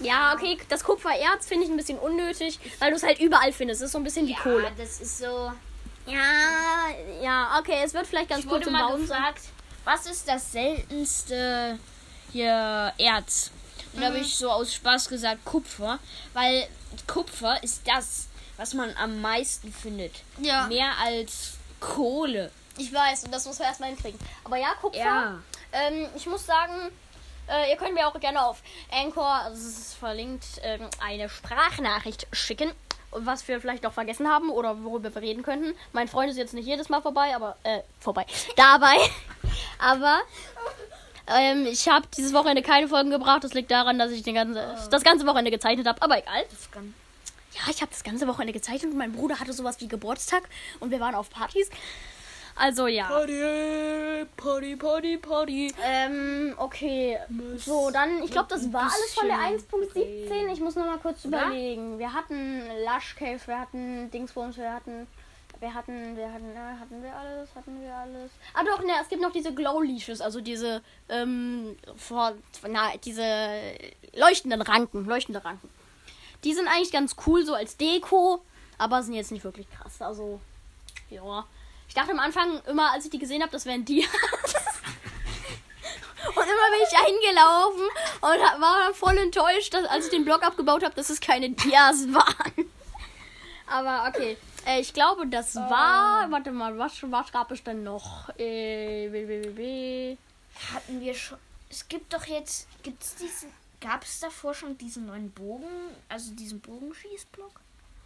Ja, 0.00 0.34
okay, 0.34 0.58
das 0.68 0.82
Kupfererz 0.82 1.46
finde 1.46 1.64
ich 1.64 1.70
ein 1.70 1.76
bisschen 1.76 1.98
unnötig, 1.98 2.58
weil 2.80 2.90
du 2.90 2.96
es 2.96 3.04
halt 3.04 3.20
überall 3.20 3.52
findest. 3.52 3.80
Das 3.80 3.86
ist 3.86 3.92
so 3.92 3.98
ein 3.98 4.04
bisschen 4.04 4.26
wie 4.26 4.34
Kohle. 4.34 4.72
das 4.76 5.00
ist 5.00 5.18
so. 5.18 5.52
Ja, 6.06 6.88
ja, 7.22 7.58
okay, 7.58 7.80
es 7.84 7.94
wird 7.94 8.06
vielleicht 8.06 8.28
ganz 8.28 8.40
Ich 8.40 8.46
cool 8.46 8.60
wurde 8.60 8.70
mal 8.70 8.96
gefragt, 8.96 9.42
was 9.84 10.06
ist 10.06 10.28
das 10.28 10.52
seltenste 10.52 11.78
hier 12.32 12.92
Erz? 12.98 13.50
Und 13.92 14.02
da 14.02 14.08
habe 14.08 14.18
ich 14.18 14.34
so 14.34 14.50
aus 14.50 14.74
Spaß 14.74 15.08
gesagt 15.08 15.44
Kupfer, 15.44 15.98
weil 16.32 16.66
Kupfer 17.06 17.62
ist 17.62 17.82
das, 17.86 18.26
was 18.56 18.74
man 18.74 18.94
am 18.96 19.20
meisten 19.20 19.72
findet. 19.72 20.22
Ja. 20.38 20.66
Mehr 20.66 20.90
als 21.02 21.54
Kohle. 21.80 22.50
Ich 22.76 22.92
weiß, 22.92 23.24
und 23.24 23.32
das 23.32 23.46
muss 23.46 23.58
man 23.58 23.68
erstmal 23.68 23.90
hinkriegen. 23.90 24.18
Aber 24.42 24.56
ja, 24.56 24.74
Kupfer. 24.80 24.98
Ja. 24.98 25.38
Ähm, 25.72 26.08
ich 26.16 26.26
muss 26.26 26.44
sagen, 26.44 26.90
äh, 27.48 27.70
ihr 27.70 27.76
könnt 27.76 27.94
mir 27.94 28.06
auch 28.06 28.18
gerne 28.18 28.44
auf 28.44 28.62
Anchor, 28.90 29.26
also 29.26 29.56
es 29.56 29.78
ist 29.78 29.94
verlinkt, 29.94 30.44
ähm, 30.62 30.88
eine 31.00 31.28
Sprachnachricht 31.28 32.26
schicken. 32.32 32.72
Was 33.14 33.46
wir 33.48 33.60
vielleicht 33.60 33.82
noch 33.82 33.92
vergessen 33.92 34.28
haben 34.28 34.50
oder 34.50 34.82
worüber 34.82 35.14
wir 35.14 35.22
reden 35.22 35.42
könnten. 35.42 35.74
Mein 35.92 36.08
Freund 36.08 36.30
ist 36.30 36.36
jetzt 36.36 36.54
nicht 36.54 36.66
jedes 36.66 36.88
Mal 36.88 37.00
vorbei, 37.00 37.34
aber 37.34 37.56
äh, 37.62 37.80
vorbei. 38.00 38.26
Dabei. 38.56 38.96
aber 39.78 40.20
ähm, 41.26 41.66
ich 41.66 41.88
habe 41.88 42.06
dieses 42.16 42.32
Wochenende 42.32 42.62
keine 42.62 42.88
Folgen 42.88 43.10
gebracht. 43.10 43.44
Das 43.44 43.54
liegt 43.54 43.70
daran, 43.70 43.98
dass 43.98 44.10
ich 44.10 44.22
den 44.22 44.34
ganzen, 44.34 44.56
das 44.90 45.02
ganze 45.02 45.26
Wochenende 45.26 45.50
gezeichnet 45.50 45.86
habe. 45.86 46.02
Aber 46.02 46.18
egal. 46.18 46.44
Ja, 47.54 47.70
ich 47.70 47.80
habe 47.80 47.90
das 47.90 48.02
ganze 48.02 48.26
Wochenende 48.26 48.52
gezeichnet 48.52 48.92
und 48.92 48.98
mein 48.98 49.12
Bruder 49.12 49.38
hatte 49.38 49.52
sowas 49.52 49.80
wie 49.80 49.88
Geburtstag 49.88 50.42
und 50.80 50.90
wir 50.90 51.00
waren 51.00 51.14
auf 51.14 51.30
Partys. 51.30 51.70
Also 52.56 52.86
ja. 52.86 53.06
Party, 53.06 53.32
Party, 54.36 54.76
Party, 54.76 55.16
Party. 55.16 55.72
Ähm, 55.82 56.54
okay. 56.56 57.18
So, 57.56 57.90
dann, 57.90 58.22
ich 58.22 58.30
glaube, 58.30 58.48
das 58.48 58.72
war 58.72 58.82
alles 58.82 59.14
von 59.14 59.26
der 59.26 59.36
1.17. 59.36 60.52
Ich 60.52 60.60
muss 60.60 60.76
noch 60.76 60.86
mal 60.86 60.98
kurz 60.98 61.24
überlegen. 61.24 61.98
Wir 61.98 62.12
hatten 62.12 62.62
Lush 62.84 63.16
Cave, 63.16 63.40
wir 63.46 63.60
hatten 63.60 64.10
Dingsbums, 64.10 64.56
wir 64.56 64.72
hatten. 64.72 65.06
Wir 65.60 65.72
hatten, 65.72 66.16
wir 66.16 66.30
hatten, 66.30 66.50
äh, 66.50 66.80
hatten 66.80 67.02
wir 67.02 67.14
alles, 67.14 67.48
hatten 67.54 67.80
wir 67.80 67.94
alles. 67.94 68.30
Ah 68.52 68.64
doch, 68.64 68.84
ne, 68.84 68.92
es 69.00 69.08
gibt 69.08 69.22
noch 69.22 69.32
diese 69.32 69.54
Glow 69.54 69.80
Leashes, 69.80 70.20
also 70.20 70.40
diese, 70.40 70.82
ähm, 71.08 71.76
vor, 71.96 72.32
na, 72.68 72.90
diese 73.02 73.24
leuchtenden 74.14 74.60
Ranken, 74.60 75.04
leuchtende 75.06 75.42
Ranken. 75.44 75.70
Die 76.42 76.52
sind 76.52 76.68
eigentlich 76.68 76.92
ganz 76.92 77.16
cool, 77.26 77.46
so 77.46 77.54
als 77.54 77.76
Deko, 77.76 78.42
aber 78.76 79.02
sind 79.02 79.14
jetzt 79.14 79.32
nicht 79.32 79.44
wirklich 79.44 79.70
krass. 79.70 80.02
Also, 80.02 80.40
ja. 81.08 81.46
Ich 81.88 81.94
dachte 81.94 82.12
am 82.12 82.18
Anfang 82.18 82.60
immer, 82.66 82.92
als 82.92 83.04
ich 83.04 83.10
die 83.10 83.18
gesehen 83.18 83.42
habe, 83.42 83.52
das 83.52 83.66
wären 83.66 83.84
die. 83.84 84.06
Und 86.28 86.42
immer 86.42 86.70
bin 86.70 86.80
ich 86.82 86.96
eingelaufen 86.96 87.86
und 88.20 88.60
war 88.60 88.80
dann 88.80 88.94
voll 88.94 89.16
enttäuscht, 89.18 89.74
dass, 89.74 89.84
als 89.84 90.06
ich 90.06 90.10
den 90.10 90.24
Block 90.24 90.42
abgebaut 90.42 90.82
habe, 90.82 90.94
dass 90.94 91.10
es 91.10 91.20
keine 91.20 91.50
Dias 91.50 92.06
waren. 92.12 92.70
Aber 93.66 94.08
okay. 94.08 94.36
Äh, 94.66 94.80
ich 94.80 94.92
glaube, 94.92 95.26
das 95.26 95.54
war. 95.56 96.30
Warte 96.30 96.50
mal, 96.50 96.76
was, 96.78 97.02
was 97.10 97.30
gab 97.30 97.50
es 97.50 97.62
denn 97.62 97.82
noch? 97.84 98.30
Äh, 98.38 99.10
www. 99.12 100.16
Hatten 100.72 101.00
wir 101.00 101.14
schon. 101.14 101.38
Es 101.68 101.88
gibt 101.88 102.12
doch 102.12 102.24
jetzt. 102.24 102.68
Gibt's 102.82 103.16
diesen. 103.16 103.50
Gab 103.80 104.02
es 104.02 104.20
davor 104.20 104.54
schon 104.54 104.78
diesen 104.78 105.06
neuen 105.06 105.30
Bogen? 105.30 105.68
Also 106.08 106.32
diesen 106.32 106.60
Bogenschießblock? 106.60 107.60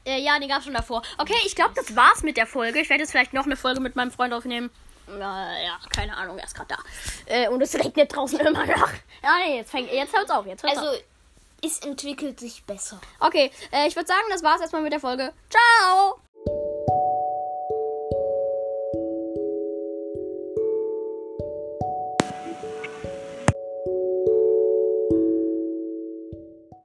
Äh, 0.09 0.21
ja, 0.21 0.39
den 0.39 0.49
gab 0.49 0.61
es 0.61 0.65
schon 0.65 0.75
davor. 0.75 1.03
Okay, 1.19 1.37
ich 1.45 1.55
glaube, 1.55 1.75
das 1.75 1.95
war's 1.95 2.23
mit 2.23 2.39
der 2.39 2.47
Folge. 2.47 2.81
Ich 2.81 2.89
werde 2.89 3.03
jetzt 3.03 3.11
vielleicht 3.11 3.35
noch 3.35 3.45
eine 3.45 3.57
Folge 3.57 3.81
mit 3.81 3.95
meinem 3.95 4.11
Freund 4.11 4.33
aufnehmen. 4.33 4.71
Äh, 5.07 5.21
ja, 5.21 5.79
keine 5.91 6.17
Ahnung, 6.17 6.39
er 6.39 6.45
ist 6.45 6.55
gerade 6.55 6.75
da. 6.75 7.33
Äh, 7.33 7.49
und 7.49 7.61
es 7.61 7.75
regnet 7.75 8.15
draußen 8.15 8.41
immer 8.41 8.67
noch. 8.67 8.89
Ja, 9.23 9.37
nee, 9.45 9.57
jetzt 9.59 9.71
fängt, 9.71 9.93
jetzt 9.93 10.17
hört's 10.17 10.31
auf. 10.31 10.47
Jetzt 10.47 10.63
hört's 10.63 10.79
auf. 10.79 10.85
Also, 10.85 10.99
es 11.63 11.81
entwickelt 11.81 12.41
sich 12.41 12.65
besser. 12.65 13.01
Okay, 13.21 13.51
äh, 13.73 13.87
ich 13.87 13.97
würde 13.97 14.07
sagen, 14.07 14.25
das 14.31 14.43
war's 14.43 14.61
erstmal 14.61 14.83
mit 14.83 14.93
der 14.93 15.01
Folge. 15.01 15.33
Ciao! 15.51 16.21